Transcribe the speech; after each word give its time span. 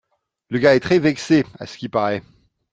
le 0.49 0.57
gars 0.57 0.73
est 0.73 0.79
très 0.79 0.97
vexé 0.97 1.45
à 1.59 1.67
ce 1.67 1.77
qu'il 1.77 1.91
parait. 1.91 2.23